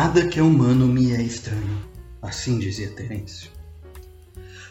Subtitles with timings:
[0.00, 1.76] Nada que é humano me é estranho,
[2.22, 3.50] assim dizia Terêncio.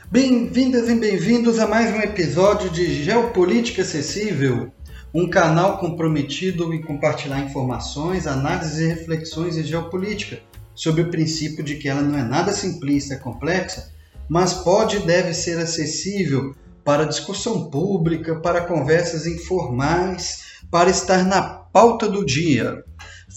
[0.09, 4.71] Bem-vindas e bem-vindos a mais um episódio de Geopolítica Acessível,
[5.13, 10.39] um canal comprometido em compartilhar informações, análises e reflexões de geopolítica,
[10.73, 13.91] sob o princípio de que ela não é nada simplista e complexa,
[14.29, 21.41] mas pode e deve ser acessível para discussão pública, para conversas informais, para estar na
[21.41, 22.81] pauta do dia.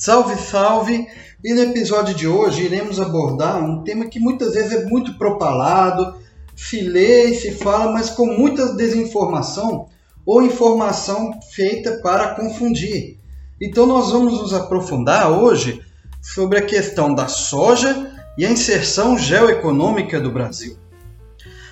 [0.00, 1.06] Salve, salve!
[1.44, 6.16] E no episódio de hoje iremos abordar um tema que muitas vezes é muito propalado,
[6.56, 9.88] se lê e se fala, mas com muita desinformação
[10.24, 13.18] ou informação feita para confundir.
[13.60, 15.82] Então nós vamos nos aprofundar hoje
[16.22, 20.78] sobre a questão da soja e a inserção geoeconômica do Brasil.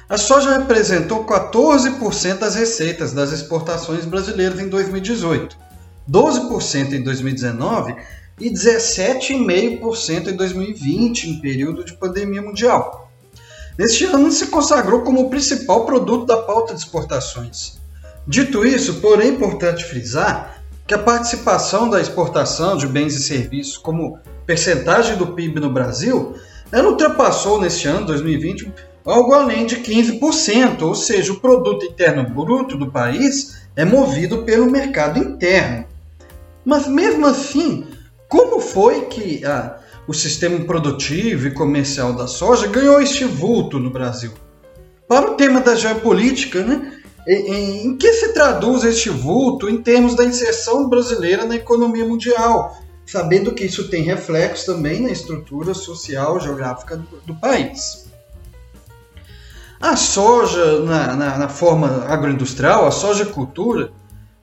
[0.06, 5.67] A soja representou 14% das receitas das exportações brasileiras em 2018,
[6.08, 7.94] 12% em 2019
[8.40, 13.10] e 17,5% em 2020, em período de pandemia mundial.
[13.76, 17.78] Neste ano se consagrou como o principal produto da pauta de exportações.
[18.26, 23.76] Dito isso, porém é importante frisar que a participação da exportação de bens e serviços
[23.76, 26.34] como percentagem do PIB no Brasil,
[26.72, 28.72] ela ultrapassou neste ano, 2020,
[29.04, 34.70] algo além de 15%, ou seja, o produto interno bruto do país é movido pelo
[34.70, 35.84] mercado interno.
[36.64, 37.86] Mas mesmo assim,
[38.28, 43.90] como foi que ah, o sistema produtivo e comercial da soja ganhou este vulto no
[43.90, 44.32] Brasil?
[45.06, 46.92] Para o tema da geopolítica, né,
[47.26, 53.52] em, que se traduz este vulto em termos da inserção brasileira na economia mundial, sabendo
[53.52, 58.06] que isso tem reflexo também na estrutura social geográfica do, do país.
[59.80, 63.92] A soja, na, na, na, forma agroindustrial, a soja cultura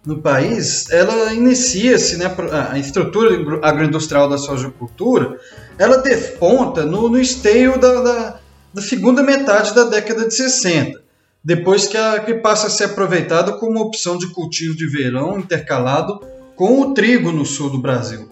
[0.06, 2.34] no país, ela inicia-se, né,
[2.72, 5.40] a estrutura agroindustrial da soja cultura,
[5.78, 8.40] ela desponta no, no esteio da, da,
[8.74, 11.02] da, segunda metade da década de 60,
[11.44, 16.22] depois que, a, que passa a ser aproveitada como opção de cultivo de verão intercalado
[16.56, 18.30] com o trigo no sul do Brasil.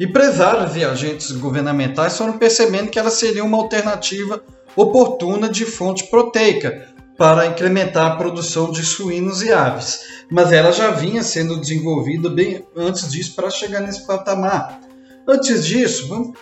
[0.00, 4.42] Empresários e agentes governamentais foram percebendo que ela seria uma alternativa
[4.74, 6.88] oportuna de fonte proteica
[7.22, 12.66] para incrementar a produção de suínos e aves, mas ela já vinha sendo desenvolvida bem
[12.76, 14.80] antes disso para chegar nesse patamar.
[15.28, 16.36] Antes disso, vamos,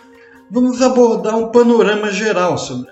[0.51, 2.91] vamos abordar um panorama geral sobre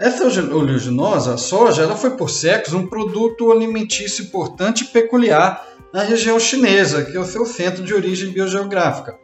[0.00, 6.02] essa oleaginosa, a soja, ela foi por séculos um produto alimentício importante e peculiar na
[6.02, 9.18] região chinesa, que é o seu centro de origem biogeográfica.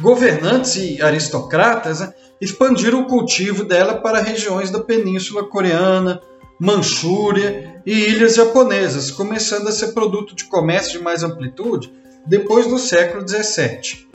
[0.00, 6.22] Governantes e aristocratas né, expandiram o cultivo dela para regiões da Península Coreana,
[6.60, 11.90] Manchúria e ilhas japonesas, começando a ser produto de comércio de mais amplitude
[12.26, 14.06] depois do século XVII.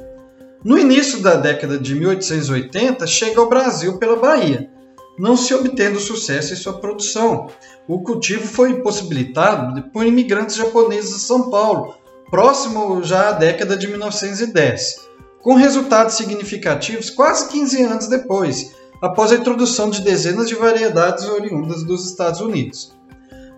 [0.63, 4.69] No início da década de 1880, chega ao Brasil pela Bahia,
[5.17, 7.49] não se obtendo sucesso em sua produção.
[7.87, 11.95] O cultivo foi possibilitado por imigrantes japoneses a São Paulo,
[12.29, 15.05] próximo já à década de 1910
[15.45, 21.83] com resultados significativos quase 15 anos depois, após a introdução de dezenas de variedades oriundas
[21.83, 22.93] dos Estados Unidos.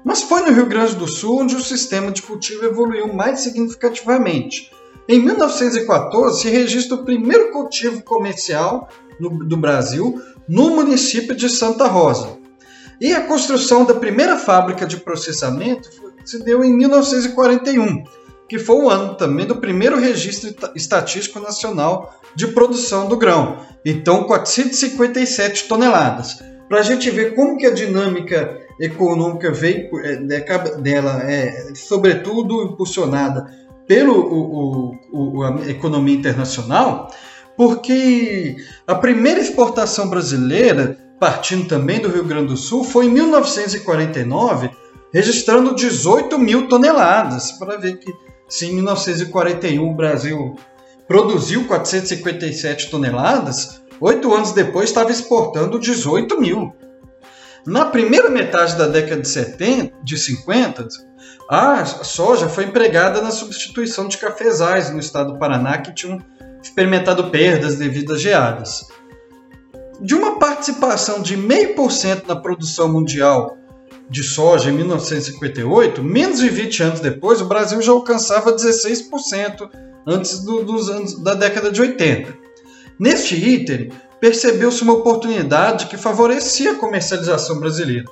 [0.04, 4.72] Mas foi no Rio Grande do Sul onde o sistema de cultivo evoluiu mais significativamente.
[5.08, 8.88] Em 1914 se registra o primeiro cultivo comercial
[9.20, 12.38] no, do Brasil no município de Santa Rosa.
[13.00, 15.90] E a construção da primeira fábrica de processamento
[16.26, 18.04] se deu em 1941
[18.48, 24.26] que foi o ano também do primeiro registro estatístico nacional de produção do grão, então
[24.26, 26.40] 457 toneladas.
[26.70, 30.18] Para a gente ver como que a dinâmica econômica veio é,
[30.80, 33.52] dela é sobretudo impulsionada
[33.88, 34.14] pela
[35.68, 37.10] economia internacional,
[37.58, 44.70] porque a primeira exportação brasileira, partindo também do Rio Grande do Sul, foi em 1949,
[45.12, 48.14] registrando 18 mil toneladas, para ver que
[48.48, 50.56] se em 1941 o Brasil
[51.08, 56.76] produziu 457 toneladas, oito anos depois estava exportando 18 mil.
[57.66, 60.88] Na primeira metade da década de, 70, de 50,
[61.50, 66.20] a soja foi empregada na substituição de cafezais no estado do Paraná que tinham
[66.62, 68.88] experimentado perdas devido às geadas.
[70.02, 73.58] De uma participação de 0,5% na produção mundial
[74.10, 79.70] de soja em 1958, menos de 20 anos depois, o Brasil já alcançava 16%
[80.08, 82.34] antes do, dos anos da década de 80.
[83.00, 88.06] Neste item, percebeu-se uma oportunidade que favorecia a comercialização brasileira.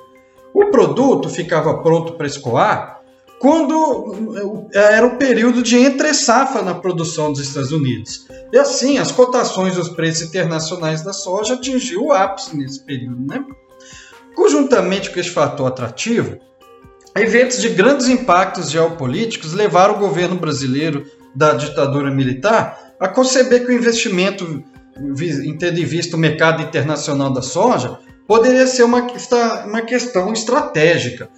[0.54, 2.96] O produto ficava pronto para escoar
[3.38, 8.26] quando era o período de entre-safra na produção dos Estados Unidos.
[8.52, 13.26] E assim, as cotações dos preços internacionais da soja atingiu o ápice nesse período.
[13.26, 13.44] Né?
[14.36, 16.38] Conjuntamente com esse fator atrativo,
[17.16, 23.72] eventos de grandes impactos geopolíticos levaram o governo brasileiro da ditadura militar a conceber que
[23.72, 24.62] o investimento,
[25.58, 27.98] tendo em vista o mercado internacional da soja,
[28.28, 29.06] poderia ser uma,
[29.64, 31.30] uma questão estratégica.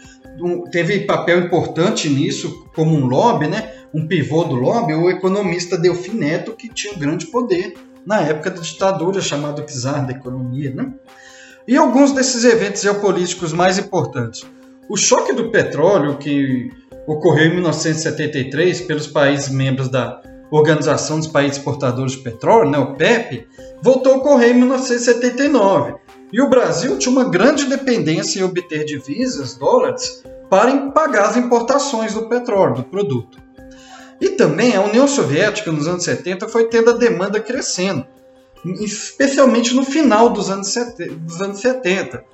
[0.73, 3.75] Teve papel importante nisso, como um lobby, né?
[3.95, 7.75] um pivô do lobby, o economista Delfim Neto, que tinha um grande poder
[8.05, 10.73] na época da ditadura, chamado czar da economia.
[10.75, 10.93] Né?
[11.69, 14.43] E alguns desses eventos geopolíticos mais importantes.
[14.89, 16.71] O choque do petróleo, que
[17.07, 22.95] ocorreu em 1973 pelos países membros da Organização dos Países Exportadores de Petróleo, né, o
[22.95, 23.47] PEP,
[23.83, 25.97] voltou a ocorrer em 1979.
[26.33, 32.15] E o Brasil tinha uma grande dependência em obter divisas, dólares, para pagar as importações
[32.15, 33.37] do petróleo, do produto.
[34.19, 38.07] E também a União Soviética, nos anos 70, foi tendo a demanda crescendo,
[38.65, 40.69] especialmente no final dos anos
[41.61, 42.25] 70,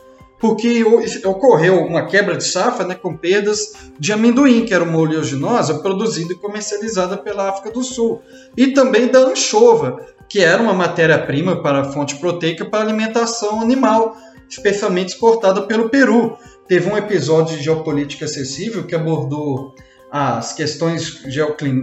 [0.41, 0.85] porque
[1.25, 6.33] ocorreu uma quebra de safra né, com perdas de amendoim, que era uma oleaginosa produzida
[6.33, 8.21] e comercializada pela África do Sul,
[8.57, 14.17] e também da anchova, que era uma matéria-prima para a fonte proteica para alimentação animal,
[14.49, 16.37] especialmente exportada pelo Peru.
[16.69, 19.75] Teve um episódio de geopolítica acessível que abordou
[20.11, 21.23] as questões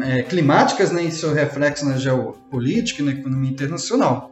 [0.05, 4.31] é, climáticas né, e seu reflexo na geopolítica e na economia internacional.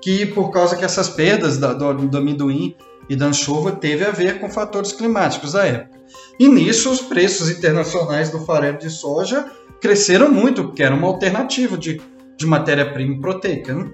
[0.00, 2.74] Que por causa que essas perdas do, do amendoim
[3.08, 5.98] e da anchova teve a ver com fatores climáticos da época.
[6.38, 9.50] E nisso os preços internacionais do farelo de soja
[9.80, 12.00] cresceram muito, porque era uma alternativa de,
[12.36, 13.74] de matéria-prima proteica.
[13.74, 13.90] Né?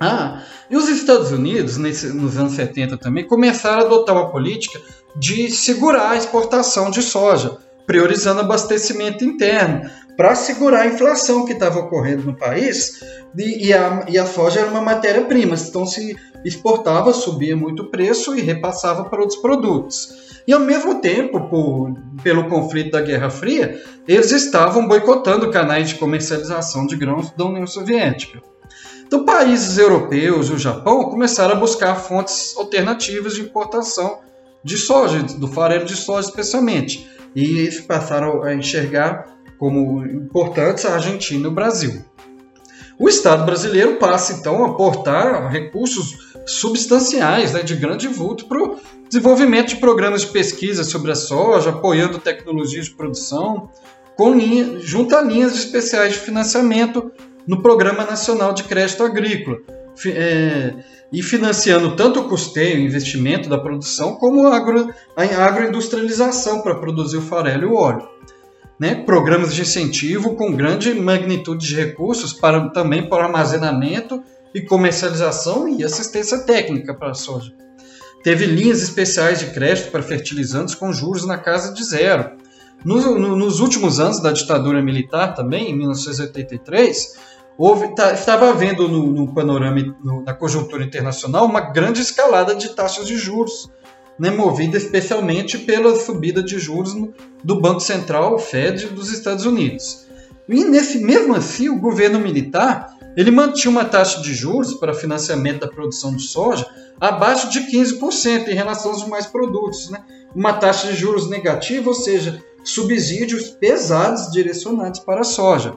[0.00, 4.80] Ah, e os Estados Unidos, nesse, nos anos 70 também, começaram a adotar uma política
[5.16, 7.56] de segurar a exportação de soja,
[7.88, 13.00] priorizando abastecimento interno, para segurar a inflação que estava ocorrendo no país,
[13.34, 16.14] e, e, a, e a soja era uma matéria-prima, então se
[16.44, 20.42] exportava, subia muito o preço e repassava para outros produtos.
[20.46, 25.94] E ao mesmo tempo, por, pelo conflito da Guerra Fria, eles estavam boicotando canais de
[25.94, 28.42] comercialização de grãos da União Soviética.
[29.06, 34.18] Então, países europeus e o Japão começaram a buscar fontes alternativas de importação
[34.62, 40.94] de soja, do farelo de soja especialmente, e eles passaram a enxergar como importantes a
[40.94, 42.04] Argentina e o Brasil.
[42.98, 48.76] O Estado brasileiro passa então a aportar recursos substanciais né, de grande vulto para o
[49.08, 53.70] desenvolvimento de programas de pesquisa sobre a soja, apoiando tecnologias de produção,
[54.16, 57.12] com linha, junto a linhas especiais de financiamento
[57.46, 59.58] no Programa Nacional de Crédito Agrícola,
[60.06, 60.74] é,
[61.12, 66.76] e financiando tanto o custeio, o investimento da produção, como a, agro, a agroindustrialização para
[66.76, 68.08] produzir o farelo e o óleo
[68.78, 74.22] né, programas de incentivo com grande magnitude de recursos para também para armazenamento
[74.54, 77.52] e comercialização e assistência técnica para a soja.
[78.22, 82.32] Teve linhas especiais de crédito para fertilizantes com juros na casa de zero.
[82.84, 87.16] No, no, nos últimos anos da ditadura militar também, em 1983,
[87.58, 92.68] houve, tá, estava havendo no, no panorama, no, na conjuntura internacional, uma grande escalada de
[92.68, 93.68] taxas de juros
[94.18, 96.94] né, movida especialmente pela subida de juros
[97.42, 100.06] do Banco Central, o Fed, dos Estados Unidos.
[100.48, 105.60] E nesse mesmo assim, o governo militar ele mantinha uma taxa de juros para financiamento
[105.60, 106.64] da produção de soja
[107.00, 109.90] abaixo de 15% em relação aos demais produtos.
[109.90, 110.02] Né?
[110.34, 115.74] Uma taxa de juros negativa, ou seja, subsídios pesados direcionados para a soja.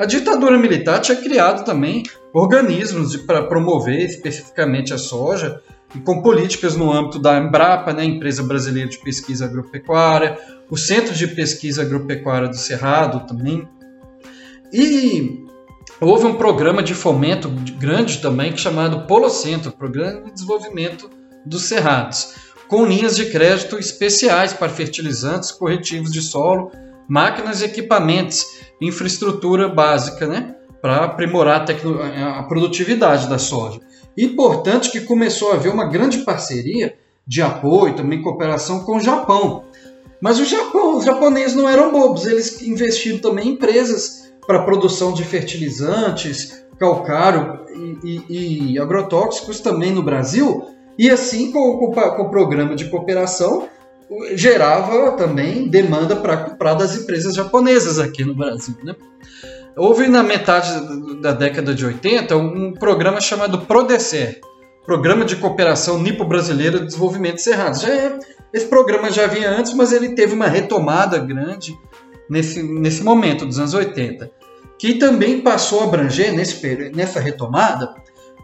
[0.00, 5.60] A ditadura militar tinha criado também organismos para promover especificamente a soja,
[5.94, 10.38] e com políticas no âmbito da Embrapa, né, Empresa Brasileira de Pesquisa Agropecuária,
[10.70, 13.68] o Centro de Pesquisa Agropecuária do Cerrado também.
[14.72, 15.44] E
[16.00, 21.10] houve um programa de fomento grande também chamado Polocentro, Programa de Desenvolvimento
[21.44, 22.36] dos Cerrados,
[22.68, 26.72] com linhas de crédito especiais para fertilizantes, corretivos de solo,
[27.10, 33.80] máquinas e equipamentos, infraestrutura básica, né, para aprimorar a, a produtividade da soja.
[34.16, 39.64] Importante que começou a haver uma grande parceria de apoio, também cooperação com o Japão.
[40.20, 45.12] Mas o Japão, os japoneses não eram bobos, eles investiram também em empresas para produção
[45.12, 47.60] de fertilizantes, calcário
[48.04, 50.64] e, e, e, agrotóxicos também no Brasil.
[50.96, 53.68] E assim, com, com, com o programa de cooperação,
[54.34, 58.74] gerava também demanda para comprar das empresas japonesas aqui no Brasil.
[58.82, 58.94] Né?
[59.76, 64.40] Houve na metade da década de 80 um programa chamado PRODECER,
[64.84, 67.80] Programa de Cooperação Nipo-Brasileira de Desenvolvimento Cerrado.
[67.80, 68.18] Já é,
[68.52, 71.78] Esse programa já vinha antes, mas ele teve uma retomada grande
[72.28, 74.30] nesse, nesse momento dos anos 80,
[74.78, 77.94] que também passou a abranger nesse, nessa retomada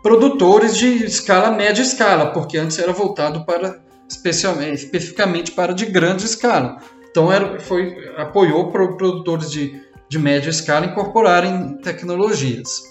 [0.02, 6.24] produtores de escala média escala, porque antes era voltado para especialmente, especificamente para de grande
[6.24, 6.78] escala.
[7.10, 12.82] Então era, foi, apoiou produtores de, de média escala incorporarem tecnologias.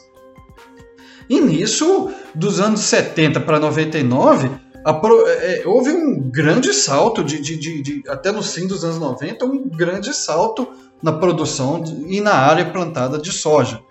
[1.29, 4.49] E nisso, dos anos 70 para 99,
[4.85, 8.99] a, é, houve um grande salto, de, de, de, de, até no fim dos anos
[8.99, 10.67] 90, um grande salto
[11.01, 13.81] na produção e na área plantada de soja.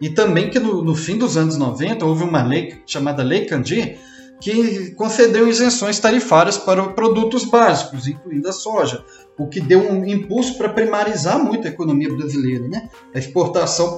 [0.00, 3.98] E também que no, no, fim dos anos 90 houve uma lei chamada Lei Candir,
[4.44, 9.02] que concedeu isenções tarifárias para produtos básicos, incluindo a soja,
[9.38, 12.68] o que deu um impulso para primarizar muito a economia brasileira.
[12.68, 12.90] Né?
[13.14, 13.96] A exportação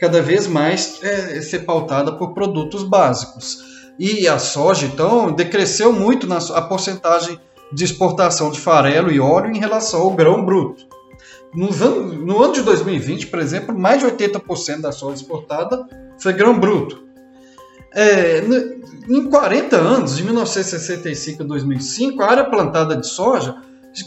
[0.00, 3.92] cada vez mais é, é ser pautada por produtos básicos.
[3.98, 7.38] E a soja, então, decresceu muito na, a porcentagem
[7.70, 10.86] de exportação de farelo e óleo em relação ao grão bruto.
[11.54, 15.86] No ano, no ano de 2020, por exemplo, mais de 80% da soja exportada
[16.18, 17.11] foi grão bruto.
[17.94, 18.42] É,
[19.08, 23.56] em 40 anos, de 1965 a 2005, a área plantada de soja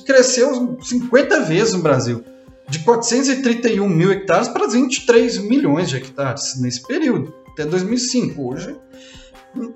[0.05, 2.23] cresceu 50 vezes no Brasil,
[2.67, 8.41] de 431 mil hectares para 23 milhões de hectares nesse período, até 2005.
[8.41, 8.75] Hoje,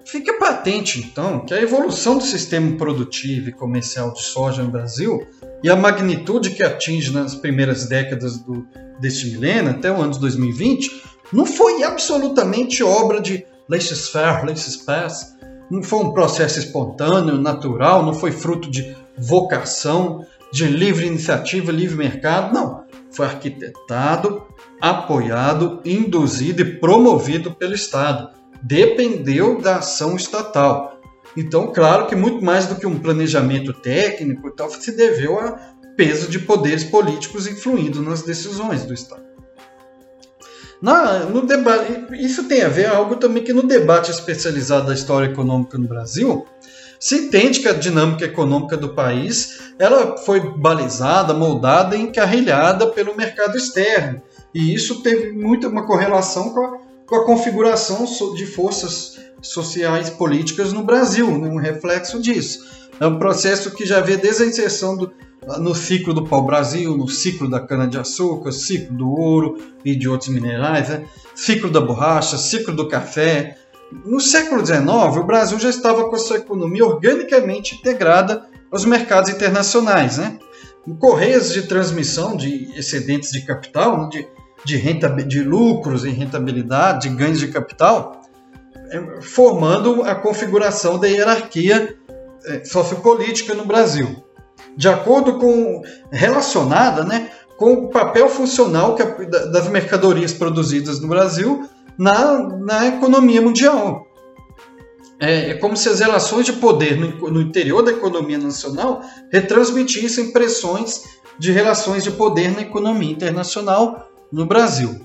[0.06, 5.26] fica patente, então, que a evolução do sistema produtivo e comercial de soja no Brasil
[5.64, 8.66] e a magnitude que atinge nas primeiras décadas do,
[9.00, 15.38] deste milênio, até o ano de 2020, não foi absolutamente obra de laissez-faire, laissez-passe,
[15.70, 21.96] não foi um processo espontâneo, natural, não foi fruto de vocação, de livre iniciativa, livre
[21.96, 22.84] mercado, não.
[23.12, 24.44] Foi arquitetado,
[24.82, 28.32] apoiado, induzido e promovido pelo Estado.
[28.62, 31.00] Dependeu da ação estatal.
[31.38, 35.60] Então, claro que muito mais do que um planejamento técnico, tal, se deveu a
[35.96, 39.29] peso de poderes políticos influindo nas decisões do Estado.
[40.82, 45.28] Na, no debate, isso tem a ver algo também que no debate especializado da história
[45.28, 46.46] econômica no Brasil,
[47.00, 53.16] se entende que a dinâmica econômica do país ela foi balizada, moldada e encarrilhada pelo
[53.16, 54.22] mercado externo.
[54.54, 58.06] E isso teve muita uma correlação com a, com a configuração
[58.36, 61.48] de forças sociais políticas no Brasil, né?
[61.48, 62.68] um reflexo disso.
[63.00, 65.14] É um processo que já vê desde a inserção do,
[65.58, 70.90] no ciclo do pau-brasil, no ciclo da cana-de-açúcar, ciclo do ouro e de outros minerais,
[70.90, 71.06] né?
[71.34, 73.58] ciclo da borracha, ciclo do café.
[74.06, 74.84] No século XIX,
[75.18, 80.20] o Brasil já estava com a sua economia organicamente integrada aos mercados internacionais.
[80.20, 80.38] Né?
[81.00, 84.10] Correias de transmissão de excedentes de capital, né?
[84.12, 84.28] de,
[84.64, 88.22] de, renta, de lucros e rentabilidade, de ganhos de capital,
[88.92, 91.96] é, formando a configuração da hierarquia
[92.46, 94.29] é, sociopolítica no Brasil
[94.76, 101.68] de acordo com relacionada, né, com o papel funcional que das mercadorias produzidas no Brasil
[101.98, 104.08] na, na economia mundial.
[105.20, 110.32] É, é, como se as relações de poder no, no, interior da economia nacional retransmitissem
[110.32, 111.04] pressões
[111.38, 115.02] de relações de poder na economia internacional no Brasil.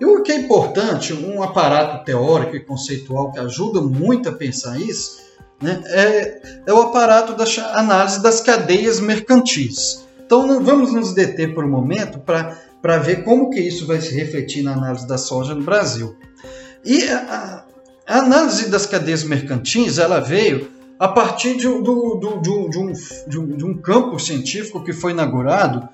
[0.00, 4.76] E o que é importante, um aparato teórico e conceitual que ajuda muito a pensar
[4.80, 5.22] isso,
[5.60, 7.44] né, é, é o aparato da
[7.78, 10.04] análise das cadeias mercantis.
[10.24, 14.14] Então não, vamos nos deter por um momento para ver como que isso vai se
[14.14, 16.16] refletir na análise da soja no Brasil.
[16.84, 17.64] E a,
[18.06, 22.92] a análise das cadeias mercantis ela veio a partir de, do, do, de, um,
[23.26, 25.88] de, um, de um campo científico que foi inaugurado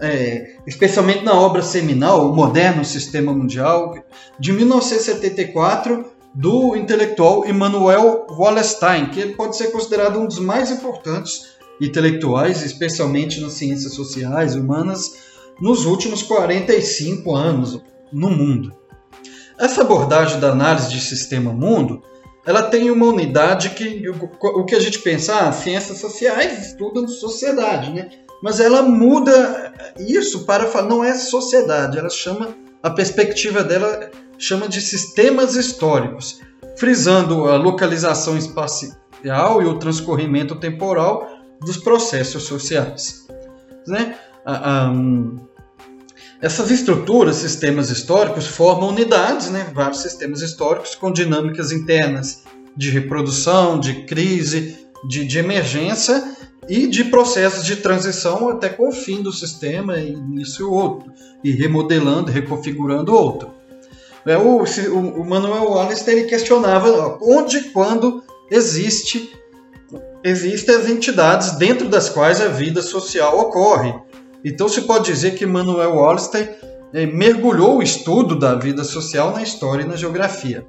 [0.00, 3.96] é, especialmente na obra seminal, O Moderno Sistema Mundial,
[4.38, 6.04] de 1974,
[6.36, 13.54] do intelectual Immanuel Wallerstein, que pode ser considerado um dos mais importantes intelectuais, especialmente nas
[13.54, 15.14] ciências sociais e humanas,
[15.58, 17.80] nos últimos 45 anos
[18.12, 18.74] no mundo.
[19.58, 22.02] Essa abordagem da análise de sistema mundo,
[22.44, 24.04] ela tem uma unidade que
[24.42, 28.10] o que a gente pensa, ah, ciências sociais estudam sociedade, né?
[28.42, 32.54] Mas ela muda isso para falar, não é sociedade, ela chama
[32.86, 36.40] a perspectiva dela chama de sistemas históricos,
[36.76, 41.28] frisando a localização espacial e o transcorrimento temporal
[41.60, 43.26] dos processos sociais.
[43.88, 44.16] Né?
[46.40, 49.68] essas estruturas, sistemas históricos, formam unidades, né?
[49.74, 52.44] vários sistemas históricos com dinâmicas internas
[52.76, 56.35] de reprodução, de crise, de, de emergência
[56.68, 62.30] e de processos de transição até com o fim do sistema início outro, e remodelando,
[62.30, 63.54] reconfigurando outro.
[64.26, 69.32] É, o, o, Manuel Wallace ele questionava onde e quando existe
[70.24, 73.94] existem as entidades dentro das quais a vida social ocorre.
[74.44, 76.48] Então se pode dizer que Manuel Wallerstein
[76.92, 80.66] eh, mergulhou o estudo da vida social na história e na geografia.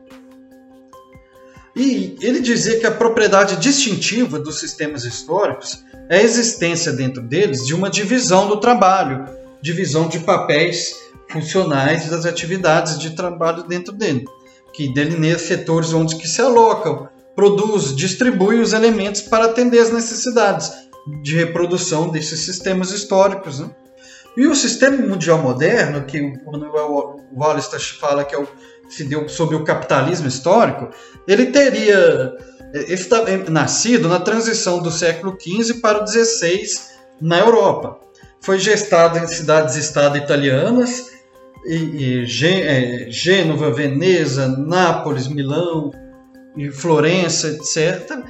[1.78, 7.64] E ele dizia que a propriedade distintiva dos sistemas históricos é a existência dentro deles
[7.64, 9.26] de uma divisão do trabalho,
[9.62, 10.96] divisão de papéis
[11.30, 14.26] funcionais das atividades de trabalho dentro dele,
[14.74, 20.72] que delineia setores onde que se alocam, produz, distribui os elementos para atender as necessidades
[21.22, 23.60] de reprodução desses sistemas históricos.
[23.60, 23.70] Né?
[24.36, 28.48] E o sistema mundial moderno, que o Wallace fala que é o,
[28.90, 30.90] se deu sobre o capitalismo histórico,
[31.28, 32.34] ele teria
[33.50, 36.66] nascido na transição do século XV para o XVI
[37.22, 38.00] na Europa.
[38.42, 41.12] Foi gestado em cidades-estado italianas,
[41.66, 45.92] e, e é, Gênova, Veneza, Nápoles, Milão,
[46.58, 48.24] e Florença, etc.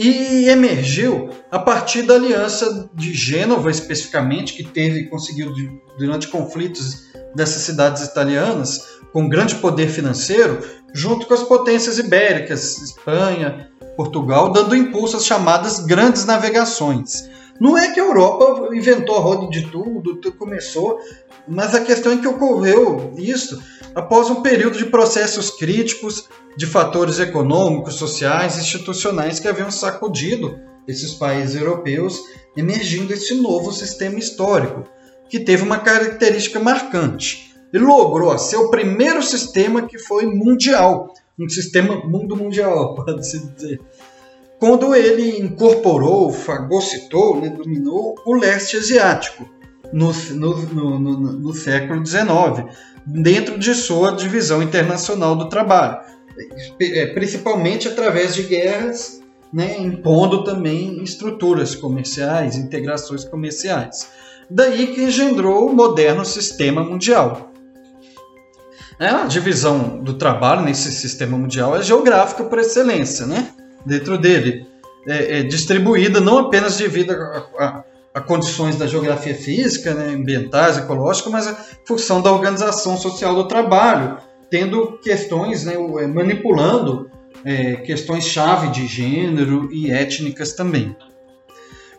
[0.00, 5.52] E emergiu a partir da aliança de Gênova, especificamente, que teve conseguiu
[5.98, 8.80] durante conflitos dessas cidades italianas,
[9.12, 10.62] com grande poder financeiro,
[10.94, 17.28] junto com as potências ibéricas, Espanha, Portugal, dando impulso às chamadas grandes navegações.
[17.60, 21.00] Não é que a Europa inventou a roda de tudo, tudo começou,
[21.46, 23.60] mas a questão é que ocorreu isso
[23.94, 31.14] após um período de processos críticos de fatores econômicos, sociais institucionais que haviam sacudido esses
[31.14, 32.18] países europeus,
[32.56, 34.84] emergindo esse novo sistema histórico,
[35.28, 37.54] que teve uma característica marcante.
[37.72, 43.80] Ele logrou ser o primeiro sistema que foi mundial, um sistema mundo mundial, pode-se dizer.
[44.58, 49.48] Quando ele incorporou, fagocitou, né, dominou o leste asiático
[49.92, 52.74] no, no, no, no século XIX,
[53.06, 56.00] dentro de sua divisão internacional do trabalho,
[56.80, 64.08] é, principalmente através de guerras, né, impondo também estruturas comerciais, integrações comerciais.
[64.50, 67.52] Daí que engendrou o moderno sistema mundial.
[68.98, 73.52] É, a divisão do trabalho nesse sistema mundial é geográfica por excelência, né?
[73.88, 74.66] Dentro dele
[75.06, 80.76] é, é distribuída não apenas devido a, a, a, condições da geografia física, né, ambientais,
[80.76, 84.18] ecológicas, mas a função da organização social do trabalho,
[84.50, 87.10] tendo questões, né, é, manipulando
[87.44, 90.94] é, questões chave de gênero e étnicas também.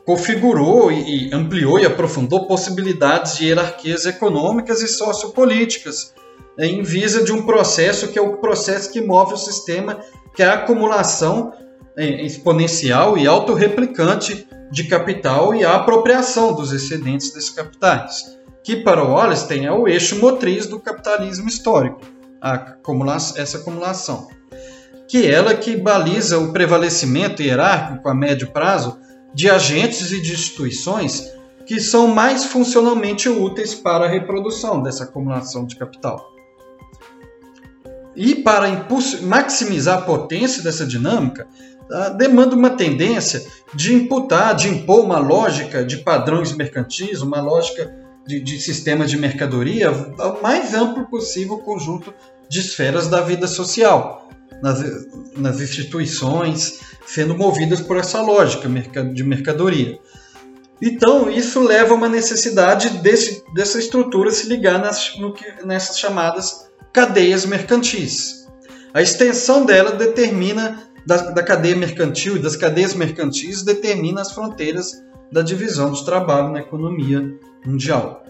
[0.06, 6.14] Configurou e ampliou e aprofundou possibilidades de hierarquias econômicas e sociopolíticas,
[6.58, 10.00] em vista de um processo que é o processo que move o sistema,
[10.36, 11.54] que é a acumulação
[12.00, 19.12] exponencial e autorreplicante de capital e a apropriação dos excedentes desses capitais, que para o
[19.12, 22.02] Wallerstein é o eixo motriz do capitalismo histórico,
[22.40, 24.28] acumula essa acumulação,
[25.08, 29.00] que é ela que baliza o prevalecimento hierárquico a médio prazo
[29.34, 31.32] de agentes e de instituições
[31.66, 36.34] que são mais funcionalmente úteis para a reprodução dessa acumulação de capital.
[38.16, 38.68] E para
[39.22, 41.48] maximizar a potência dessa dinâmica,
[42.18, 47.92] demanda uma tendência de imputar, de impor uma lógica de padrões mercantis, uma lógica
[48.28, 52.14] de, de sistema de mercadoria ao mais amplo possível conjunto
[52.48, 54.30] de esferas da vida social,
[54.62, 54.84] nas,
[55.36, 58.70] nas instituições, sendo movidas por essa lógica
[59.04, 60.00] de mercadoria.
[60.82, 65.34] Então, isso leva a uma necessidade desse, dessa estrutura se ligar nas, no,
[65.66, 68.48] nessas chamadas cadeias mercantis.
[68.94, 74.92] A extensão dela determina da, da cadeia mercantil e das cadeias mercantis determina as fronteiras
[75.32, 77.24] da divisão de trabalho na economia
[77.66, 78.24] mundial.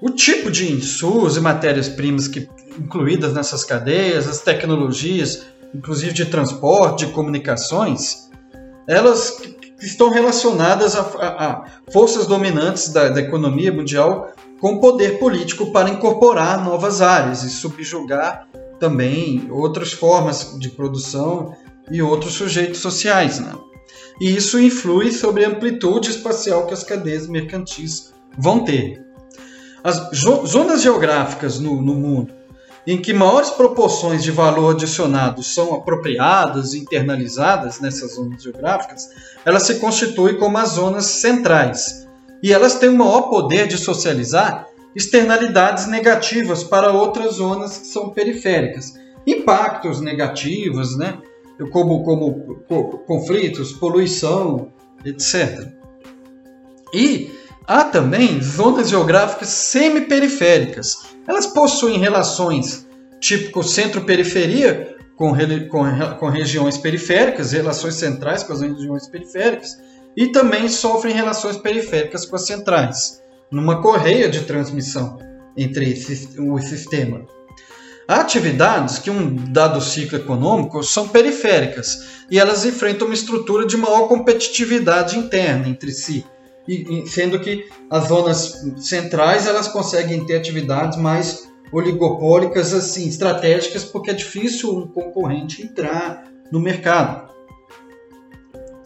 [0.00, 7.06] O tipo de insumos e matérias-primas que incluídas nessas cadeias, as tecnologias, inclusive de transporte,
[7.06, 8.28] de comunicações,
[8.86, 9.36] elas
[9.80, 15.90] estão relacionadas a, a, a forças dominantes da, da, economia mundial com poder político para
[15.90, 21.54] incorporar novas áreas e subjugar também outras formas de produção
[21.90, 23.38] e outros sujeitos sociais.
[23.38, 23.52] Né?
[24.20, 29.04] E isso influi sobre a amplitude espacial que as cadeias mercantis vão ter.
[29.82, 30.10] As
[30.46, 32.38] zonas geográficas no, no mundo
[32.88, 39.10] em que maiores proporções de valor adicionado são apropriadas e internalizadas nessas zonas geográficas,
[39.44, 42.08] elas se constituem como as zonas centrais,
[42.42, 44.67] e elas têm o maior poder de socializar
[44.98, 48.94] externalidades negativas para outras zonas que são periféricas.
[49.24, 51.18] Impactos negativos, né?
[51.70, 52.64] como, como
[53.06, 54.72] conflitos, poluição,
[55.04, 55.68] etc.
[56.92, 57.30] E
[57.64, 61.14] há também zonas geográficas semiperiféricas.
[61.28, 62.84] Elas possuem relações
[63.20, 65.32] típico centro-periferia com,
[65.68, 69.78] com, com regiões periféricas, relações centrais com as regiões periféricas,
[70.16, 75.18] e também sofrem relações periféricas com as centrais, numa correia de transmissão
[75.56, 75.94] entre
[76.38, 77.26] o sistema.
[78.06, 83.76] Há atividades que um dado ciclo econômico são periféricas e elas enfrentam uma estrutura de
[83.76, 86.24] maior competitividade interna entre si,
[87.06, 94.14] sendo que as zonas centrais elas conseguem ter atividades mais oligopólicas assim estratégicas porque é
[94.14, 97.28] difícil um concorrente entrar no mercado.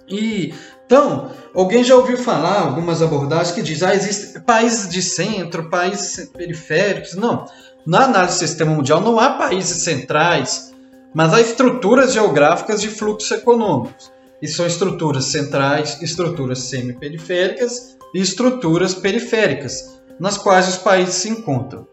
[0.08, 0.52] E
[0.92, 6.28] então, alguém já ouviu falar algumas abordagens que diz ah, existem países de centro, países
[6.28, 7.14] periféricos.
[7.14, 7.46] Não.
[7.86, 10.70] Na análise do sistema mundial não há países centrais,
[11.14, 14.12] mas há estruturas geográficas de fluxos econômicos.
[14.42, 21.86] E são estruturas centrais, estruturas semi-periféricas e estruturas periféricas, nas quais os países se encontram.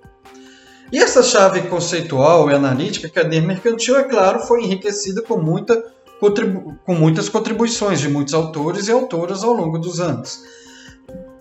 [0.92, 5.82] E essa chave conceitual e analítica, que a mercantil, é claro, foi enriquecida com, muita,
[6.86, 10.42] com muitas contribuições de muitos autores e autoras ao longo dos anos.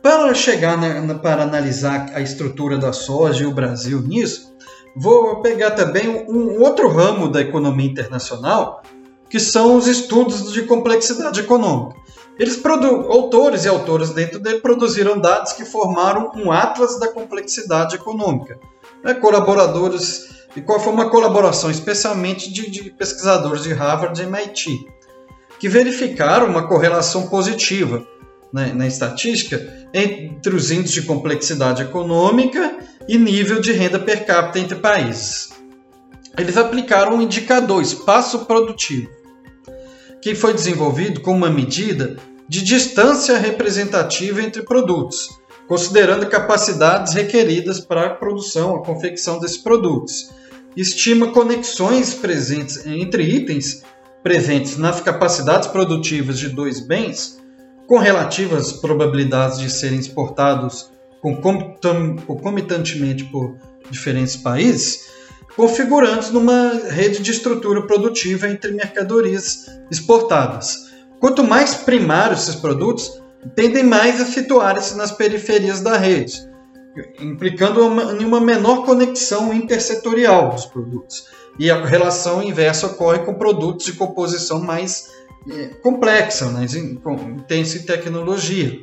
[0.03, 4.55] Para chegar na, na, para analisar a estrutura da soja e o Brasil nisso,
[4.97, 8.83] vou pegar também um outro ramo da economia internacional,
[9.29, 11.99] que são os estudos de complexidade econômica.
[12.38, 18.59] Eles autores e autoras dentro dele produziram dados que formaram um atlas da complexidade econômica
[19.05, 24.87] né, colaboradores, e qual foi uma colaboração especialmente de, de pesquisadores de Harvard e MIT,
[25.59, 28.07] que verificaram uma correlação positiva
[28.53, 34.59] né, na estatística entre os índices de complexidade econômica e nível de renda per capita
[34.59, 35.51] entre países.
[36.37, 39.11] Eles aplicaram um indicador, espaço produtivo,
[40.23, 42.17] que foi desenvolvido como uma medida
[42.49, 45.29] de distância representativa entre produtos,
[45.68, 50.31] considerando capacidades requeridas para a produção, a confecção desses produtos.
[50.74, 53.83] Estima conexões presentes entre itens
[54.22, 57.38] presentes nas capacidades produtivas de dois bens,
[57.87, 63.57] com relativas probabilidades de serem exportados concomitantemente por
[63.90, 65.09] diferentes países,
[65.57, 70.88] configurantes numa rede de estrutura produtiva entre mercadorias exportadas.
[71.18, 73.20] Quanto mais primários esses produtos,
[73.55, 76.48] tendem mais a situarem-se nas periferias da rede,
[77.20, 77.81] implicando
[78.20, 81.27] em uma menor conexão intersetorial dos produtos.
[81.59, 85.09] E a relação inversa ocorre com produtos de composição mais
[85.51, 88.81] é, complexa, mais intensa em tecnologia.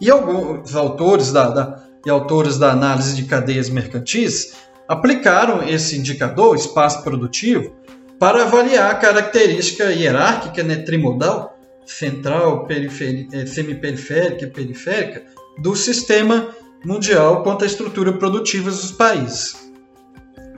[0.00, 4.52] E alguns autores da, da, e autores da análise de cadeias mercantis
[4.86, 7.72] aplicaram esse indicador, espaço produtivo,
[8.18, 11.57] para avaliar a característica hierárquica né, trimodal
[11.88, 15.24] central, é, semiperiférica e periférica
[15.58, 19.68] do sistema mundial quanto à estrutura produtiva dos países.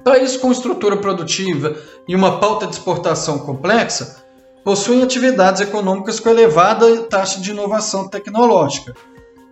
[0.05, 1.77] Países com estrutura produtiva
[2.09, 4.23] e uma pauta de exportação complexa
[4.65, 8.95] possuem atividades econômicas com elevada taxa de inovação tecnológica,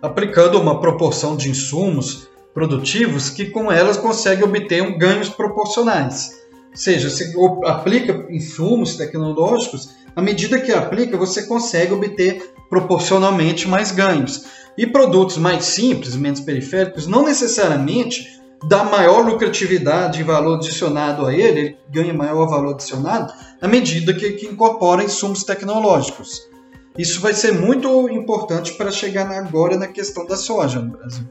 [0.01, 6.37] aplicando uma proporção de insumos produtivos que com elas conseguem obter ganhos proporcionais.
[6.71, 7.33] Ou seja, se
[7.65, 9.89] aplica insumos tecnológicos
[10.19, 14.45] à medida que aplica, você consegue obter proporcionalmente mais ganhos.
[14.77, 21.33] E produtos mais simples, menos periféricos, não necessariamente dá maior lucratividade e valor adicionado a
[21.33, 26.49] ele, ele ganha maior valor adicionado à medida que, que incorpora insumos tecnológicos.
[26.97, 31.25] Isso vai ser muito importante para chegar agora na questão da soja no Brasil.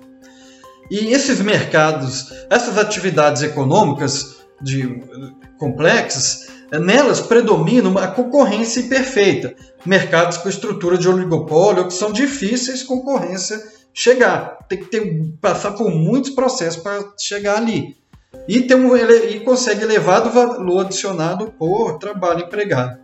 [0.90, 5.02] E esses mercados, essas atividades econômicas de,
[5.58, 9.54] complexas, Nelas predomina uma concorrência imperfeita,
[9.86, 13.58] mercados com estrutura de oligopólio que são difíceis concorrência
[13.94, 14.58] chegar.
[14.68, 17.96] Tem que ter, passar por muitos processos para chegar ali.
[18.46, 22.98] E, tem um, e consegue elevado valor adicionado por trabalho empregado.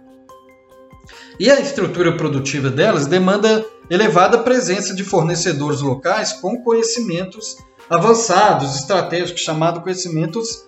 [1.40, 7.56] E a estrutura produtiva delas demanda elevada presença de fornecedores locais com conhecimentos
[7.88, 10.66] avançados, estratégicos, chamados conhecimentos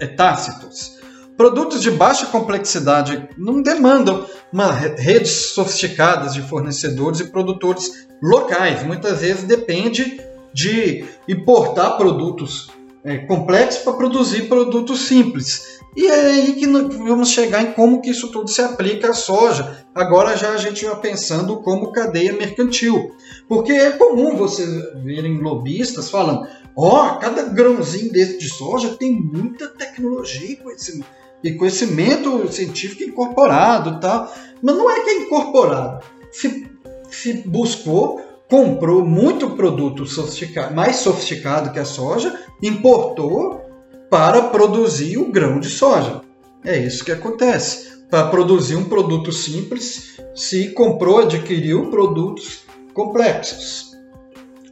[0.00, 0.95] é, tácitos
[1.36, 8.82] Produtos de baixa complexidade não demandam uma redes sofisticadas de fornecedores e produtores locais.
[8.82, 10.18] Muitas vezes depende
[10.54, 12.70] de importar produtos
[13.04, 15.76] é, complexos para produzir produtos simples.
[15.94, 19.84] E é aí que vamos chegar em como que isso tudo se aplica à soja.
[19.94, 23.14] Agora já a gente vai pensando como cadeia mercantil.
[23.46, 24.70] Porque é comum vocês
[25.04, 31.25] verem lobistas falando, ó, oh, cada grãozinho desse de soja tem muita tecnologia e conhecimento
[31.42, 34.32] e conhecimento científico incorporado tal.
[34.62, 36.04] Mas não é que é incorporado.
[36.32, 36.66] Se,
[37.10, 43.62] se buscou, comprou muito produto sofisticado, mais sofisticado que a soja, importou
[44.10, 46.20] para produzir o grão de soja.
[46.64, 47.96] É isso que acontece.
[48.10, 53.92] Para produzir um produto simples, se comprou, adquiriu produtos complexos.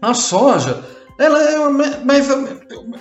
[0.01, 0.85] A soja,
[1.19, 1.69] ela é
[2.05, 2.27] mais,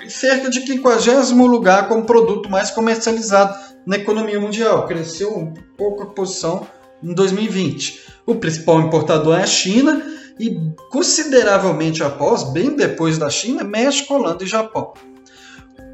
[0.08, 4.86] cerca de 50 lugar como produto mais comercializado na economia mundial.
[4.86, 6.67] Cresceu um pouco a posição
[7.02, 8.04] em 2020.
[8.26, 10.02] O principal importador é a China
[10.39, 10.58] e
[10.89, 14.93] consideravelmente após, bem depois da China, México, Holanda e Japão.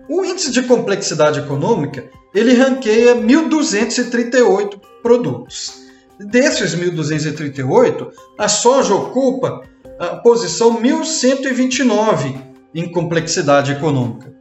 [0.09, 5.87] O índice de complexidade econômica ele ranqueia 1.238 produtos.
[6.19, 9.63] Desses 1.238, a soja ocupa
[9.99, 12.35] a posição 1129
[12.73, 14.33] em complexidade econômica.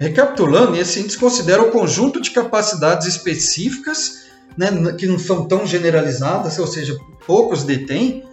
[0.00, 6.58] Recapitulando, esse índice considera o conjunto de capacidades específicas, né, que não são tão generalizadas,
[6.58, 6.96] ou seja,
[7.26, 8.24] poucos detêm,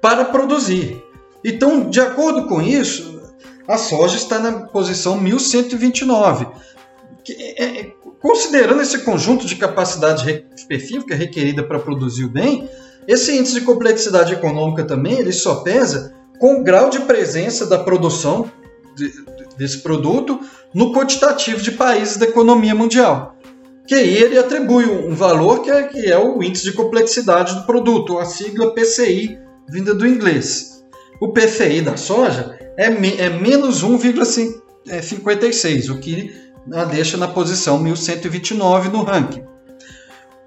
[0.00, 1.02] para produzir.
[1.44, 3.20] Então, de acordo com isso,
[3.66, 6.46] a soja está na posição 1129.
[7.28, 12.68] É, é, considerando esse conjunto de capacidade específica requerida para produzir o bem,
[13.08, 17.78] esse índice de complexidade econômica também ele só pesa com o grau de presença da
[17.78, 18.52] produção
[18.94, 19.10] de,
[19.56, 20.38] desse produto
[20.74, 23.34] no quantitativo de países da economia mundial.
[23.86, 27.64] Que aí ele atribui um valor que é, que é o índice de complexidade do
[27.64, 30.84] produto, a sigla PCI, vinda do inglês.
[31.18, 36.30] O PCI da soja é, me, é menos 1,56, o que
[36.72, 39.48] a deixa na posição 1129 no ranking.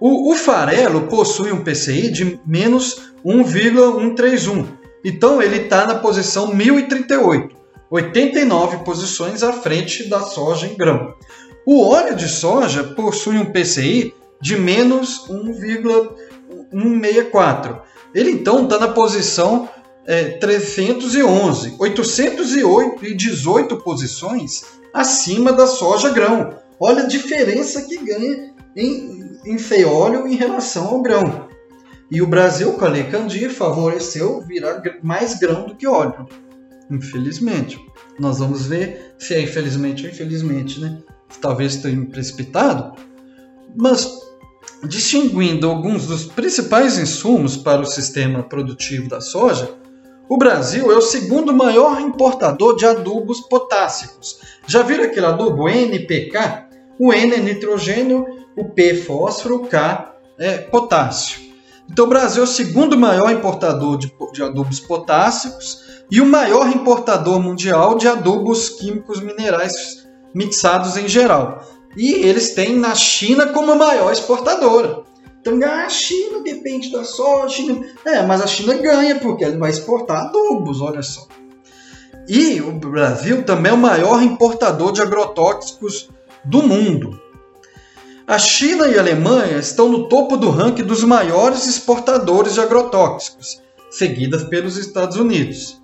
[0.01, 4.65] O, o farelo possui um PCI de menos 1,131,
[5.05, 7.55] então ele está na posição 1038,
[7.91, 11.13] 89 posições à frente da soja em grão.
[11.67, 14.11] O óleo de soja possui um PCI
[14.41, 17.83] de menos 1,164.
[18.15, 19.69] Ele então está na posição
[20.07, 26.55] é, 311, 818 posições acima da soja grão.
[26.79, 31.47] Olha a diferença que ganha em, em feóleo em relação ao grão.
[32.09, 36.27] E o Brasil, com a Lei Candir, favoreceu virar mais grão do que óleo.
[36.89, 37.79] Infelizmente.
[38.19, 40.97] Nós vamos ver se é infelizmente ou infelizmente, né?
[41.39, 42.93] Talvez tenha precipitado.
[43.75, 44.09] Mas,
[44.83, 49.73] distinguindo alguns dos principais insumos para o sistema produtivo da soja,
[50.27, 54.39] o Brasil é o segundo maior importador de adubos potássicos.
[54.67, 56.67] Já viram aquele adubo NPK?
[56.99, 61.39] O N é nitrogênio, o P fósforo, o K é potássio.
[61.89, 66.69] Então o Brasil é o segundo maior importador de, de adubos potássicos e o maior
[66.69, 71.65] importador mundial de adubos químicos minerais mixados em geral.
[71.95, 75.03] E eles têm na China como a maior exportadora.
[75.41, 77.55] Então, ah, a China depende da soja.
[77.55, 77.85] China...
[78.05, 81.27] É, mas a China ganha porque ela vai exportar adubos, olha só.
[82.27, 86.09] E o Brasil também é o maior importador de agrotóxicos
[86.45, 87.19] do mundo.
[88.31, 93.61] A China e a Alemanha estão no topo do ranking dos maiores exportadores de agrotóxicos,
[93.89, 95.83] seguidas pelos Estados Unidos.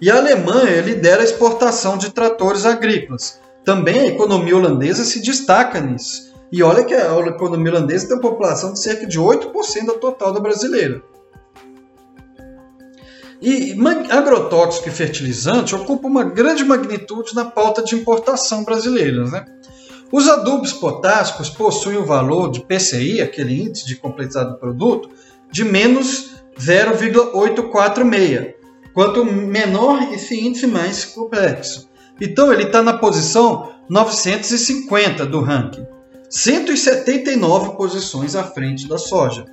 [0.00, 3.40] E a Alemanha lidera a exportação de tratores agrícolas.
[3.64, 8.22] Também a economia holandesa se destaca nisso e olha que a economia holandesa tem uma
[8.22, 11.02] população de cerca de 8% da total da brasileira.
[13.42, 13.76] E
[14.10, 19.24] agrotóxico e fertilizante ocupam uma grande magnitude na pauta de importação brasileira.
[19.24, 19.44] Né?
[20.12, 25.10] Os adubos potássicos possuem o um valor de PCI, aquele índice de complexidade do produto,
[25.52, 28.54] de menos 0,846.
[28.92, 31.88] Quanto menor esse índice, mais complexo.
[32.20, 35.86] Então ele está na posição 950 do ranking.
[36.28, 39.44] 179 posições à frente da soja.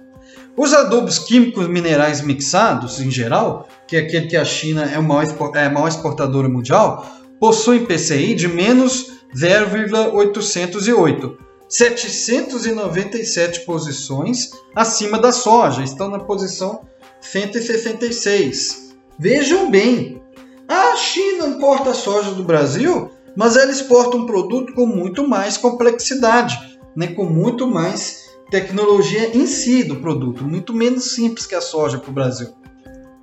[0.56, 5.66] Os adubos químicos minerais mixados, em geral, que é aquele que a China é, é
[5.66, 7.08] a maior exportadora mundial,
[7.40, 11.38] possuem PCI de menos 0,808,
[11.70, 16.82] 797 posições acima da soja, estão na posição
[17.22, 18.96] 166.
[19.20, 20.22] Vejam bem,
[20.68, 26.58] a China importa soja do Brasil mas ela exporta um produto com muito mais complexidade,
[26.96, 32.00] né, com muito mais tecnologia em si do produto, muito menos simples que a soja
[32.00, 32.48] para o Brasil.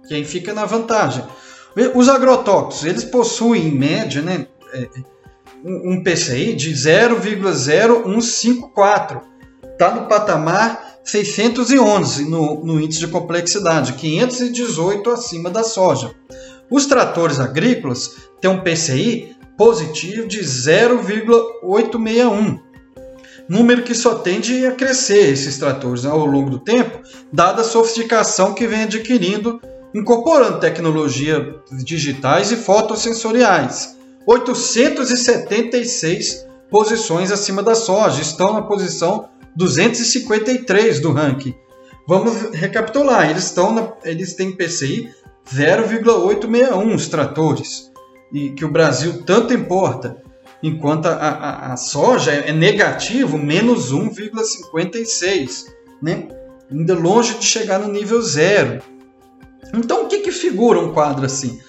[0.06, 1.24] Quem fica na vantagem.
[1.96, 4.88] Os agrotóxicos, eles possuem em média né, é,
[5.64, 9.22] um PCI de 0,0154.
[9.72, 16.14] Está no patamar 611 no, no índice de complexidade, 518 acima da soja.
[16.70, 22.58] Os tratores agrícolas têm um PCI positivo de 0,861,
[23.48, 27.00] número que só tende a crescer esses tratores né, ao longo do tempo,
[27.32, 29.62] dada a sofisticação que vem adquirindo,
[29.94, 31.46] incorporando tecnologias
[31.84, 33.93] digitais e fotossensoriais.
[34.26, 41.54] 876 posições acima da soja, estão na posição 253 do ranking.
[42.06, 45.10] Vamos recapitular, eles estão na, eles têm PCI
[45.46, 47.90] 0,861 os tratores,
[48.32, 50.22] e que o Brasil tanto importa,
[50.62, 55.66] enquanto a, a, a soja é negativo, menos 1,56,
[56.02, 56.28] né?
[56.70, 58.82] ainda longe de chegar no nível zero.
[59.72, 61.60] Então, o que, que figura um quadro assim?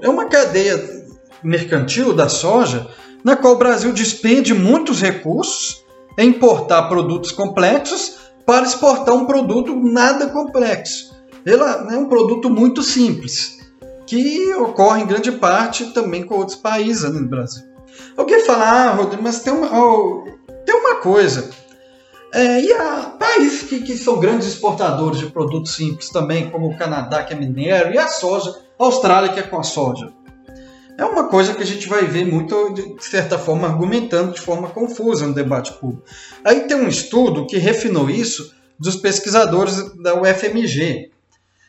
[0.00, 1.05] É uma cadeia
[1.46, 2.86] mercantil da soja
[3.24, 5.84] na qual o Brasil despende muitos recursos
[6.18, 11.14] em importar produtos complexos para exportar um produto nada complexo.
[11.44, 13.58] Ela é um produto muito simples,
[14.06, 17.64] que ocorre em grande parte também com outros países no Brasil.
[18.16, 20.24] Alguém fala, ah, Rodrigo, mas tem uma, oh,
[20.64, 21.50] tem uma coisa.
[22.32, 26.76] É, e há países que, que, são grandes exportadores de produtos simples também, como o
[26.76, 30.12] Canadá, que é minério, e a soja, a Austrália, que é com a soja.
[30.98, 34.68] É uma coisa que a gente vai ver muito, de certa forma, argumentando de forma
[34.68, 36.04] confusa no debate público.
[36.42, 41.10] Aí tem um estudo que refinou isso dos pesquisadores da UFMG,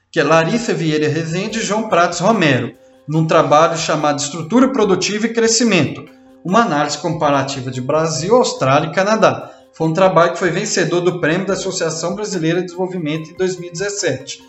[0.10, 2.74] que é Larissa Vieira Rezende e João Prates Romero,
[3.08, 6.06] num trabalho chamado Estrutura Produtiva e Crescimento,
[6.44, 9.52] uma análise comparativa de Brasil, Austrália e Canadá.
[9.74, 14.42] Foi um trabalho que foi vencedor do Prêmio da Associação Brasileira de Desenvolvimento em 2017.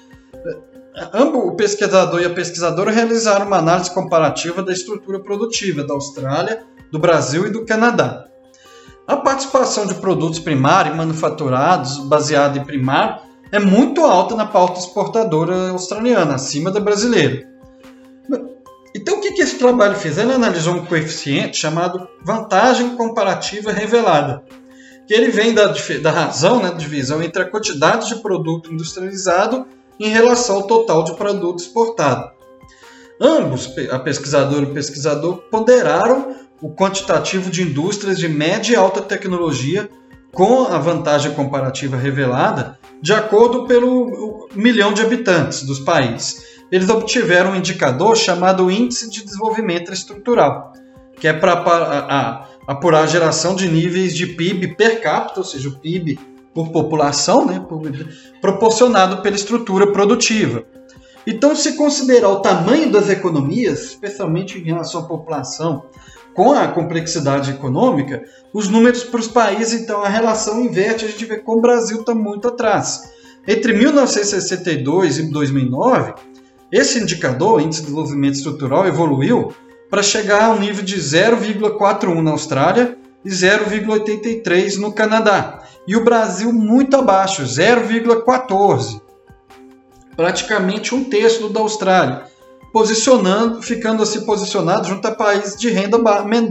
[1.12, 6.62] Ambos, o pesquisador e a pesquisadora, realizaram uma análise comparativa da estrutura produtiva da Austrália,
[6.90, 8.26] do Brasil e do Canadá.
[9.06, 15.70] A participação de produtos primários manufaturados baseada em primário é muito alta na pauta exportadora
[15.70, 17.48] australiana, acima da brasileira.
[18.94, 20.18] Então, o que, esse trabalho fez?
[20.18, 24.42] Ele analisou um coeficiente chamado vantagem comparativa revelada,
[25.06, 29.66] que ele vem da, da razão, né, da divisão entre a quantidade de produto industrializado
[29.98, 32.30] em relação ao total de produto exportado.
[33.20, 39.00] Ambos, a pesquisadora e o pesquisador, ponderaram o quantitativo de indústrias de média e alta
[39.00, 39.88] tecnologia
[40.32, 46.58] com a vantagem comparativa revelada de acordo pelo milhão de habitantes dos países.
[46.70, 50.72] Eles obtiveram um indicador chamado Índice de Desenvolvimento Estrutural,
[51.18, 55.78] que é para apurar a geração de níveis de PIB per capita, ou seja, o
[55.78, 56.18] PIB
[56.58, 57.80] por população, né, por,
[58.40, 60.64] proporcionado pela estrutura produtiva.
[61.24, 65.84] Então, se considerar o tamanho das economias, especialmente em relação à população,
[66.34, 71.24] com a complexidade econômica, os números para os países, então, a relação inverte, a gente
[71.26, 73.02] vê como o Brasil está muito atrás.
[73.46, 76.14] Entre 1962 e 2009,
[76.72, 79.52] esse indicador, Índice de Desenvolvimento Estrutural, evoluiu
[79.88, 85.67] para chegar a um nível de 0,41 na Austrália e 0,83 no Canadá.
[85.88, 89.00] E o Brasil muito abaixo, 0,14.
[90.14, 92.24] Praticamente um terço da Austrália.
[92.70, 95.96] Posicionando, ficando assim posicionado junto a países de renda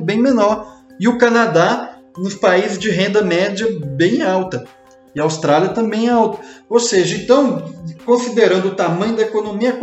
[0.03, 0.65] bem menor.
[0.99, 4.65] E o Canadá nos países de renda média bem alta.
[5.13, 6.41] E a Austrália também é alta.
[6.67, 7.63] Ou seja, então,
[8.03, 9.79] considerando o tamanho da economia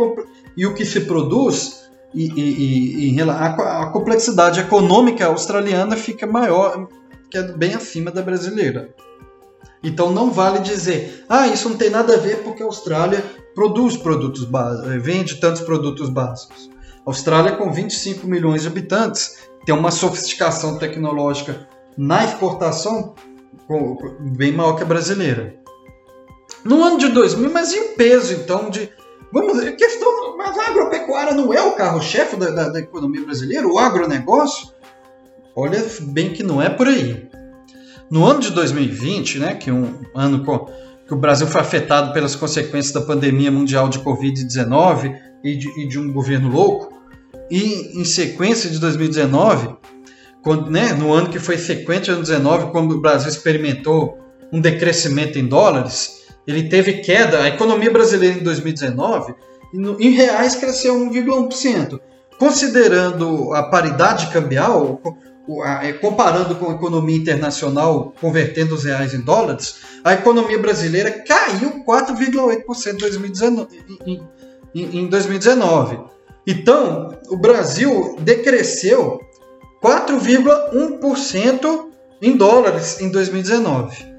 [0.57, 6.89] e o que se produz, e, e, e a, complexidade econômica australiana fica maior,
[7.31, 8.93] que é bem acima da brasileira.
[9.85, 13.95] Então não vale dizer, ah, isso não tem nada a ver porque a Austrália produz
[13.95, 16.69] produtos básicos, eh, vende tantos produtos básicos.
[17.05, 23.13] A Austrália, com 25 milhões de habitantes, tem uma sofisticação tecnológica na exportação
[24.19, 25.55] bem maior que a brasileira.
[26.63, 28.91] No ano de 2000, mas e o peso então de
[29.31, 33.67] Vamos ver, questão, mas a agropecuária não é o carro-chefe da, da, da, economia brasileira,
[33.67, 34.69] o agronegócio?
[35.53, 37.29] Olha bem que não é por aí.
[38.09, 40.43] No ano de 2020, né, que é um ano
[41.07, 45.99] que o Brasil foi afetado pelas consequências da pandemia mundial de Covid-19 e, e de,
[45.99, 46.93] um governo louco,
[47.49, 49.75] e em sequência de 2019,
[50.41, 54.19] quando, né, no ano que foi sequente de 2019, quando o Brasil experimentou
[54.51, 59.33] um decrescimento em dólares, ele teve queda, a economia brasileira em 2019,
[59.99, 61.99] em reais cresceu 1,1%.
[62.37, 65.01] Considerando a paridade cambial,
[66.01, 73.67] comparando com a economia internacional, convertendo os reais em dólares, a economia brasileira caiu 4,8%
[74.75, 75.99] em 2019.
[76.47, 79.21] Então, o Brasil decresceu
[79.83, 81.85] 4,1%
[82.21, 84.15] em dólares em 2019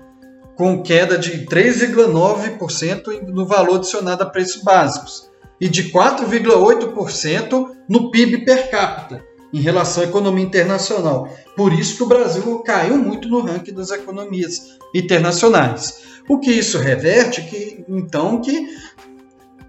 [0.57, 8.45] com queda de 3,9% no valor adicionado a preços básicos e de 4,8% no PIB
[8.45, 9.23] per capita
[9.53, 11.29] em relação à economia internacional.
[11.57, 16.03] Por isso que o Brasil caiu muito no ranking das economias internacionais.
[16.29, 18.69] O que isso reverte que então que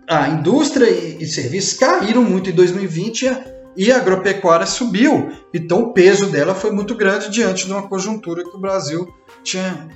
[0.07, 3.29] a indústria e, serviços caíram muito em 2020
[3.75, 5.31] e a agropecuária subiu.
[5.53, 9.13] Então o peso dela foi muito grande diante de uma conjuntura que o Brasil
[9.43, 9.87] tinha,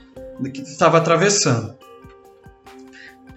[0.53, 1.75] que estava atravessando.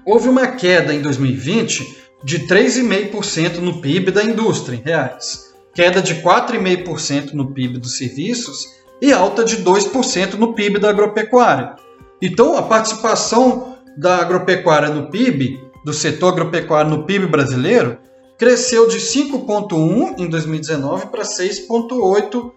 [0.04, 6.22] Houve uma queda em 2020 de 3,5% no PIB da indústria em reais, queda de
[6.22, 8.68] 4,5% no PIB dos serviços
[9.02, 11.74] e alta de 2% no PIB da agropecuária.
[12.22, 17.98] Então a participação da agropecuária no PIB, do setor agropecuário no PIB brasileiro,
[18.38, 22.52] cresceu de 5,1 em 2019 para 6,8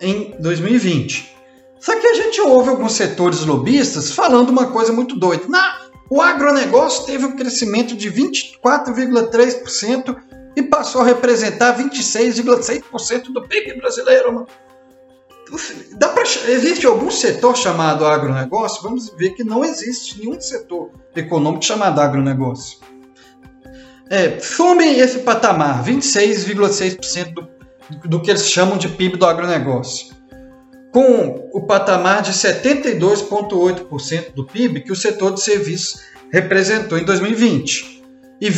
[0.00, 1.36] em 2020.
[1.78, 5.46] Só que a gente ouve alguns setores lobistas falando uma coisa muito doida.
[6.10, 10.16] O agronegócio teve um crescimento de 24,3%
[10.56, 14.46] e passou a representar 26,6% do PIB brasileiro.
[15.96, 18.82] Dá pra, existe algum setor chamado agronegócio?
[18.82, 22.78] Vamos ver que não existe nenhum setor econômico chamado agronegócio.
[24.08, 27.48] É, some esse patamar, 26,6% do,
[28.08, 30.14] do que eles chamam de PIB do agronegócio,
[30.92, 38.02] com o patamar de 72,8% do PIB que o setor de serviços representou em 2020,
[38.40, 38.48] e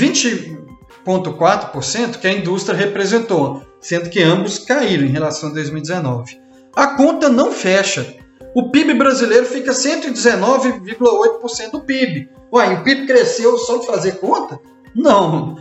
[1.06, 6.40] 20,4% que a indústria representou, sendo que ambos caíram em relação a 2019.
[6.74, 8.16] A conta não fecha.
[8.54, 12.28] O PIB brasileiro fica 119,8% do PIB.
[12.52, 14.60] Uai, o PIB cresceu só de fazer conta?
[14.94, 15.56] Não,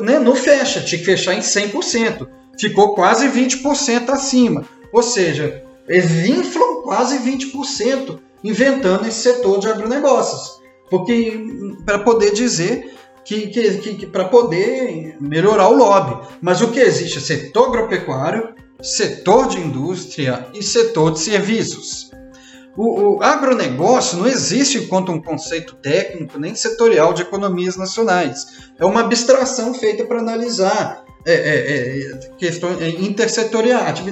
[0.00, 2.26] né, não fecha, tinha que fechar em 100%.
[2.58, 4.64] Ficou quase 20% acima.
[4.92, 10.62] Ou seja, eles inflam quase 20%, inventando esse setor de agronegócios.
[10.88, 11.44] Porque
[11.84, 12.94] para poder dizer
[13.24, 16.26] que, que, que, que para poder melhorar o lobby.
[16.40, 22.10] Mas o que existe é setor agropecuário, setor de indústria e setor de serviços.
[22.76, 28.46] O, o, agronegócio não existe enquanto um conceito técnico nem setorial de economias nacionais.
[28.78, 34.02] É uma abstração feita para analisar é, é, é, questões é, intersetoriais,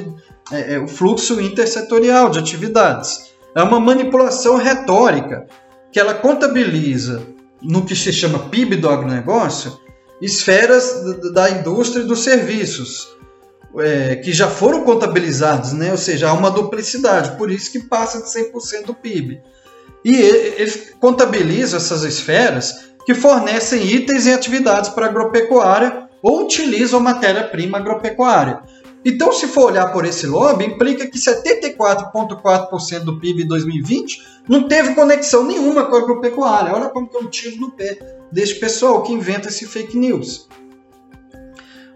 [0.52, 3.32] é, é, o fluxo intersetorial de atividades.
[3.54, 5.46] É uma manipulação retórica
[5.90, 7.32] que ela contabiliza
[7.62, 9.80] no que se chama PIB do agronegócio
[10.20, 13.08] esferas da indústria e dos serviços
[13.78, 15.90] é, que já foram contabilizados, né?
[15.90, 19.40] ou seja, há uma duplicidade, por isso que passa de 100% do PIB.
[20.04, 27.78] E eles contabilizam essas esferas que fornecem itens e atividades para agropecuária ou utilizam matéria-prima
[27.78, 28.60] agropecuária.
[29.05, 34.68] Então, se for olhar por esse lobby, implica que 74,4% do PIB em 2020 não
[34.68, 36.72] teve conexão nenhuma com a agropecuária.
[36.72, 37.98] Olha como que é um tiro no pé
[38.30, 40.48] desse pessoal que inventa esse fake news.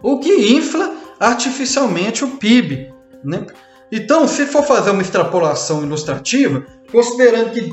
[0.03, 2.93] O que infla artificialmente o PIB.
[3.25, 3.47] Né?
[3.91, 7.73] Então, se for fazer uma extrapolação ilustrativa, considerando que,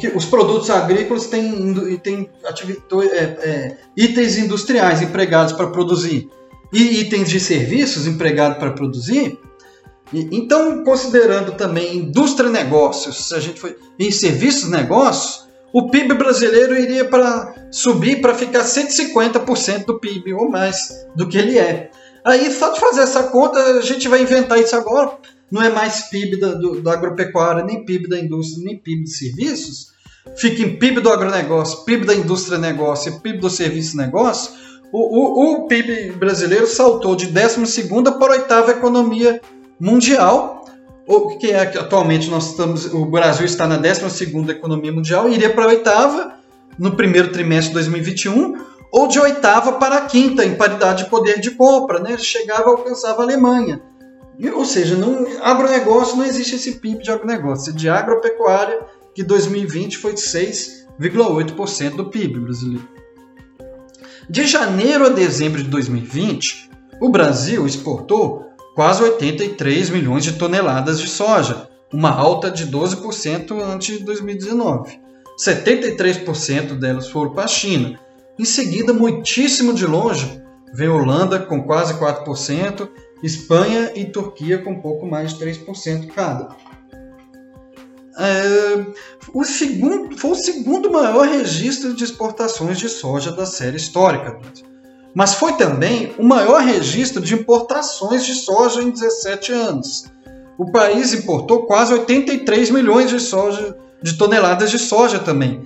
[0.00, 2.30] que os produtos agrícolas têm, têm
[3.12, 6.28] é, é, itens industriais empregados para produzir
[6.72, 9.38] e itens de serviços empregados para produzir,
[10.12, 16.78] então, considerando também indústria negócios, se a gente foi em serviços negócios, o PIB brasileiro
[16.78, 21.90] iria para subir para ficar 150% do PIB ou mais do que ele é.
[22.24, 25.12] Aí, só de fazer essa conta, a gente vai inventar isso agora.
[25.50, 29.10] Não é mais PIB da, do, da agropecuária, nem PIB da indústria, nem PIB de
[29.10, 29.88] serviços.
[30.36, 34.52] Fica em PIB do agronegócio, PIB da indústria negócio e PIB do serviço negócio.
[34.90, 39.40] O, o, o PIB brasileiro saltou de 12 para a oitava economia
[39.78, 40.64] mundial,
[41.06, 45.50] o que é que atualmente nós estamos, o Brasil está na 12 economia mundial, iria
[45.50, 46.34] para a oitava
[46.78, 48.56] no primeiro trimestre de 2021,
[48.90, 52.16] ou de oitava para a quinta em paridade de poder de compra, né?
[52.16, 53.82] Chegava, alcançava a Alemanha.
[54.54, 58.80] Ou seja, não, agronegócio não existe esse PIB de agronegócio, de agropecuária,
[59.14, 62.97] que 2020 foi 6,8% do PIB brasileiro.
[64.28, 66.70] De janeiro a dezembro de 2020,
[67.00, 73.98] o Brasil exportou quase 83 milhões de toneladas de soja, uma alta de 12% antes
[73.98, 75.00] de 2019.
[75.38, 77.98] 73% delas foram para a China
[78.38, 80.40] em seguida, muitíssimo de longe,
[80.72, 82.88] vem Holanda com quase 4%,
[83.20, 86.54] Espanha e Turquia com pouco mais de 3% cada.
[88.18, 88.84] É,
[89.32, 94.36] o segundo, foi o segundo maior registro de exportações de soja da série histórica,
[95.14, 100.06] mas foi também o maior registro de importações de soja em 17 anos.
[100.58, 105.62] O país importou quase 83 milhões de, soja, de toneladas de soja também,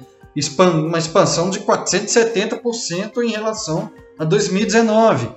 [0.59, 5.31] uma expansão de 470% em relação a 2019.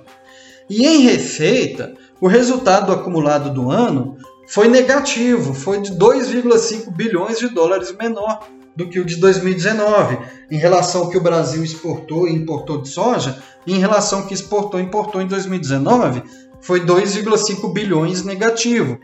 [0.68, 7.48] E em receita, o resultado acumulado do ano foi negativo, foi de 2,5 bilhões de
[7.48, 10.18] dólares menor do que o de 2019,
[10.50, 14.34] em relação ao que o Brasil exportou e importou de soja, em relação ao que
[14.34, 16.22] exportou e importou em 2019,
[16.60, 18.98] foi 2,5 bilhões negativo.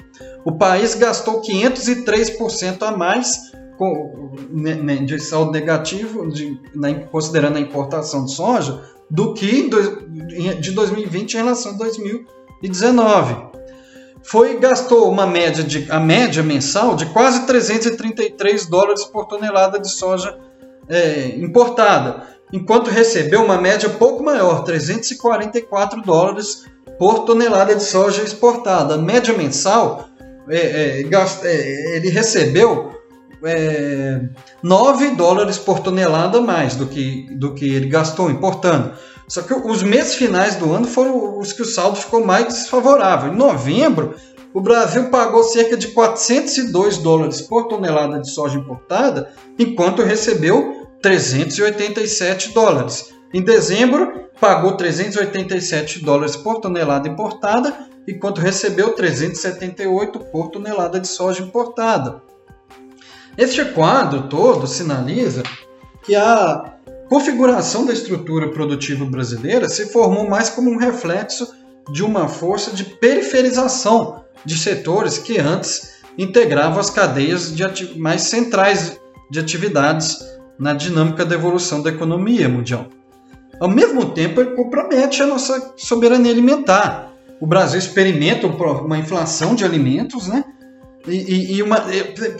[0.45, 4.33] O país gastou 503% a mais com,
[5.07, 9.69] de saldo negativo, de, na, considerando a importação de soja, do que
[10.61, 13.52] de 2020 em relação a 2019.
[14.23, 19.91] Foi gastou uma média de a média mensal de quase 333 dólares por tonelada de
[19.91, 20.39] soja
[20.89, 26.67] é, importada, enquanto recebeu uma média pouco maior, 344 dólares
[26.99, 28.95] por tonelada de soja exportada.
[28.95, 30.09] A média mensal
[30.49, 32.93] é, é, é ele recebeu
[33.45, 34.21] é,
[34.63, 38.93] 9 dólares por tonelada mais do que, do que ele gastou importando.
[39.29, 43.33] Só que os meses finais do ano foram os que o saldo ficou mais desfavorável.
[43.33, 44.15] Em novembro,
[44.55, 52.53] o Brasil pagou cerca de 402 dólares por tonelada de soja importada, enquanto recebeu 387
[52.53, 53.13] dólares.
[53.33, 61.43] Em dezembro, pagou 387 dólares por tonelada importada, enquanto recebeu 378 por tonelada de soja
[61.43, 62.23] importada.
[63.39, 65.43] Este quadro todo sinaliza
[66.03, 66.75] que a
[67.13, 71.47] configuração da estrutura produtiva brasileira se formou mais como um reflexo
[71.93, 77.55] de uma força de periferização de setores que antes integravam as cadeias
[77.97, 78.99] mais centrais
[79.31, 80.27] de atividades
[80.59, 82.87] na dinâmica da evolução da economia mundial.
[83.61, 87.13] Ao mesmo tempo, ele compromete a nossa soberania alimentar.
[87.39, 90.43] O Brasil experimenta uma inflação de alimentos, né?
[91.07, 91.79] E, e uma,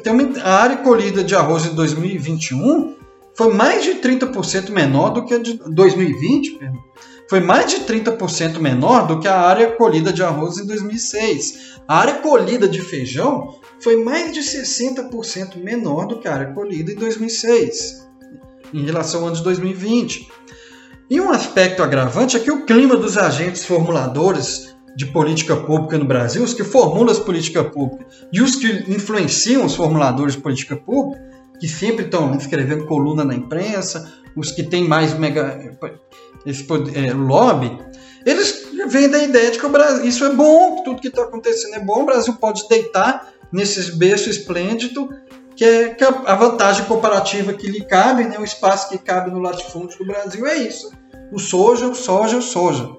[0.03, 3.02] tem uma, a área colhida de arroz em 2021
[3.35, 6.59] foi mais de 30% menor do que a de 2020,
[7.29, 11.81] foi mais de 30% menor do que a área colhida de arroz em 2006.
[11.89, 16.93] A área colhida de feijão foi mais de 60% menor do que a área colhida
[16.93, 18.07] em 2006,
[18.75, 20.29] em relação ao ano de 2020.
[21.09, 26.05] E um aspecto agravante é que o clima dos agentes formuladores de política pública no
[26.05, 30.77] Brasil, os que formulam as políticas públicas e os que influenciam os formuladores de política
[30.77, 31.32] pública,
[31.63, 35.79] que sempre estão escrevendo coluna na imprensa, os que têm mais mega,
[36.45, 37.79] esse é, lobby,
[38.27, 41.77] eles vêm da ideia de que o Brasil, isso é bom, tudo que está acontecendo
[41.77, 45.09] é bom, o Brasil pode deitar nesses berço esplêndido,
[45.55, 49.39] que é, que a vantagem comparativa que lhe cabe, né, o espaço que cabe no
[49.39, 50.91] latifúndio do Brasil é isso.
[51.31, 52.91] O soja, o soja, o soja.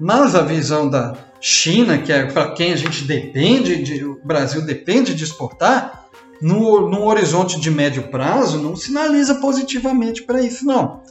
[0.00, 4.62] Mas a visão da China, que é para quem a gente depende, de, o Brasil
[4.62, 6.05] depende de exportar,
[6.40, 11.02] no, no horizonte de médio prazo, não sinaliza positivamente para isso, não.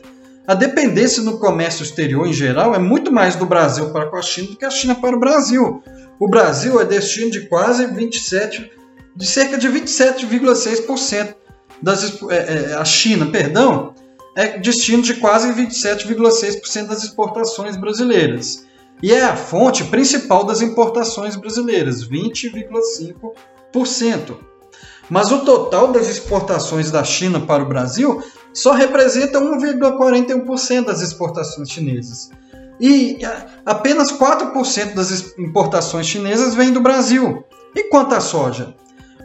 [0.48, 4.22] A dependência no comércio exterior em geral é muito mais do Brasil para com a
[4.22, 5.82] China do que a China para o Brasil.
[6.20, 8.72] O Brasil é destino de quase 27,
[9.16, 11.34] de cerca de 27,6%
[11.82, 13.96] das é, é, a China, perdão,
[14.36, 18.66] é destino de quase 27,6% das exportações brasileiras
[19.02, 24.38] e é a fonte principal das importações brasileiras, 20,5%.
[25.10, 31.70] Mas o total das exportações da China para o Brasil só representa 1,41% das exportações
[31.70, 32.30] chinesas.
[32.80, 33.20] E
[33.66, 37.44] apenas 4% das importações chinesas vêm do Brasil.
[37.76, 38.76] E quanto à soja?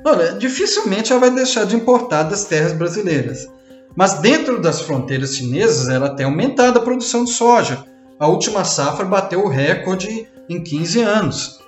[0.04, 3.48] Olha, dificilmente ela vai deixar de importar das terras brasileiras.
[3.96, 7.84] Mas dentro das fronteiras chinesas, ela tem aumentado a produção de soja,
[8.20, 11.58] a última safra bateu o recorde em 15 anos.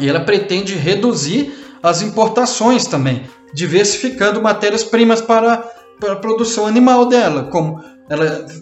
[0.00, 3.24] E ela pretende reduzir as importações também,
[3.54, 5.58] diversificando matérias-primas para,
[5.98, 7.82] para a produção animal dela, como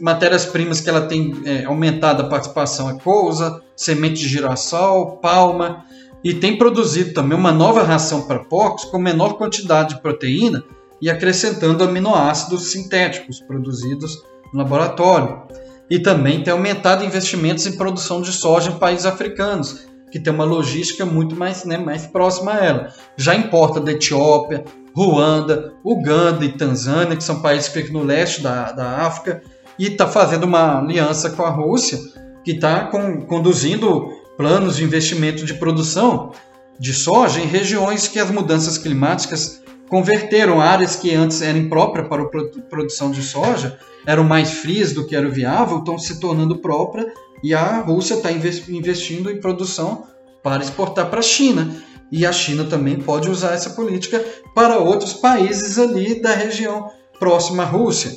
[0.01, 5.85] matérias-primas que ela tem é, aumentado a participação é couza, semente de girassol, palma,
[6.23, 10.63] e tem produzido também uma nova ração para porcos com menor quantidade de proteína
[11.01, 15.43] e acrescentando aminoácidos sintéticos produzidos no laboratório.
[15.89, 20.45] E também tem aumentado investimentos em produção de soja em países africanos, que tem uma
[20.45, 22.95] logística muito mais, né, mais próxima a ela.
[23.17, 28.43] Já importa da Etiópia, Ruanda, Uganda e Tanzânia, que são países que ficam no leste
[28.43, 29.43] da, da África,
[29.79, 31.99] e está fazendo uma aliança com a Rússia,
[32.43, 32.87] que está
[33.29, 36.33] conduzindo planos de investimento de produção
[36.79, 42.23] de soja em regiões que as mudanças climáticas converteram áreas que antes eram impróprias para
[42.23, 42.29] a
[42.69, 47.13] produção de soja eram mais frias do que era viável, estão se tornando própria
[47.43, 50.07] e a Rússia está investindo em produção
[50.43, 51.83] para exportar para a China.
[52.11, 54.25] E a China também pode usar essa política
[54.55, 58.13] para outros países ali da região próxima à Rússia.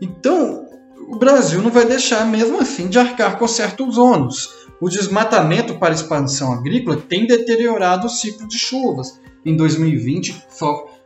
[0.00, 0.66] Então,
[1.08, 4.48] o Brasil não vai deixar mesmo assim de arcar com certos ônus.
[4.80, 9.20] O desmatamento para expansão agrícola tem deteriorado o ciclo de chuvas.
[9.44, 10.44] Em 2020,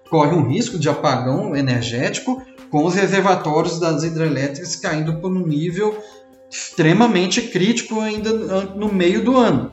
[0.09, 5.97] corre um risco de apagão energético com os reservatórios das hidrelétricas caindo para um nível
[6.51, 8.33] extremamente crítico ainda
[8.75, 9.73] no meio do ano.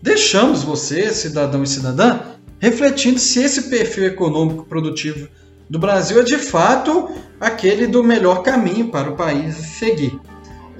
[0.00, 2.20] Deixamos você, cidadão e cidadã,
[2.58, 5.28] refletindo se esse perfil econômico produtivo
[5.68, 10.18] do Brasil é de fato aquele do melhor caminho para o país seguir.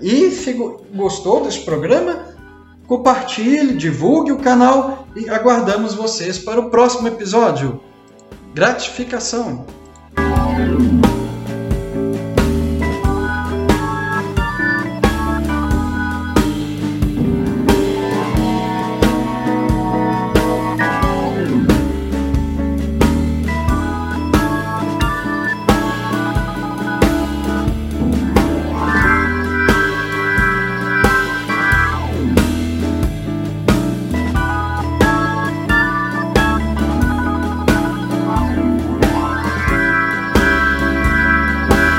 [0.01, 0.53] E se
[0.93, 2.27] gostou desse programa,
[2.87, 7.81] compartilhe, divulgue o canal e aguardamos vocês para o próximo episódio.
[8.55, 9.65] Gratificação!